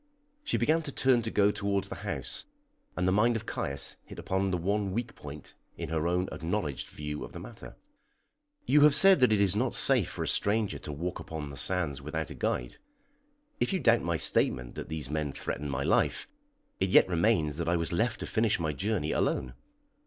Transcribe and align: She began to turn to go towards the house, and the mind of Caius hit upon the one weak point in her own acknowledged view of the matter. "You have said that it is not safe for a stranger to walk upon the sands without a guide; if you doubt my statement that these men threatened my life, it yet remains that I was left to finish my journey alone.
She 0.43 0.57
began 0.57 0.81
to 0.81 0.91
turn 0.91 1.21
to 1.21 1.29
go 1.29 1.51
towards 1.51 1.89
the 1.89 1.97
house, 2.01 2.45
and 2.97 3.07
the 3.07 3.11
mind 3.11 3.35
of 3.35 3.45
Caius 3.45 3.97
hit 4.03 4.17
upon 4.17 4.49
the 4.49 4.57
one 4.57 4.93
weak 4.93 5.13
point 5.13 5.53
in 5.77 5.89
her 5.89 6.07
own 6.07 6.27
acknowledged 6.31 6.87
view 6.87 7.23
of 7.23 7.33
the 7.33 7.39
matter. 7.39 7.75
"You 8.65 8.81
have 8.81 8.95
said 8.95 9.19
that 9.19 9.31
it 9.31 9.39
is 9.39 9.55
not 9.55 9.75
safe 9.75 10.09
for 10.09 10.23
a 10.23 10.27
stranger 10.27 10.79
to 10.79 10.91
walk 10.91 11.19
upon 11.19 11.51
the 11.51 11.55
sands 11.55 12.01
without 12.01 12.31
a 12.31 12.33
guide; 12.33 12.77
if 13.59 13.71
you 13.73 13.79
doubt 13.79 14.01
my 14.01 14.17
statement 14.17 14.73
that 14.73 14.89
these 14.89 15.11
men 15.11 15.33
threatened 15.33 15.69
my 15.69 15.83
life, 15.83 16.27
it 16.79 16.89
yet 16.89 17.07
remains 17.07 17.57
that 17.57 17.69
I 17.69 17.75
was 17.75 17.93
left 17.93 18.21
to 18.21 18.25
finish 18.25 18.59
my 18.59 18.73
journey 18.73 19.11
alone. 19.11 19.53